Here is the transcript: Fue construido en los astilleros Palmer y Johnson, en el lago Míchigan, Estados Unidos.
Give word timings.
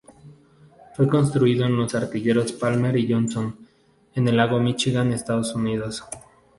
Fue 0.95 1.07
construido 1.07 1.67
en 1.67 1.77
los 1.77 1.93
astilleros 1.93 2.53
Palmer 2.53 2.97
y 2.97 3.07
Johnson, 3.13 3.55
en 4.15 4.27
el 4.27 4.35
lago 4.35 4.59
Míchigan, 4.59 5.13
Estados 5.13 5.53
Unidos. 5.53 6.03